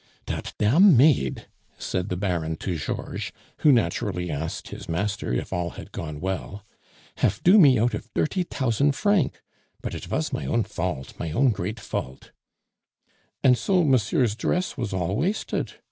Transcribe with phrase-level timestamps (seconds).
[0.25, 1.45] "Dat dam' maid!"
[1.77, 6.65] said the Baron to Georges, who naturally asked his master if all had gone well,
[7.17, 9.43] "hafe do me out of dirty tousant franc
[9.79, 12.31] but it vas my own fault, my own great fault"
[13.43, 15.73] "And so monsieur's dress was all wasted.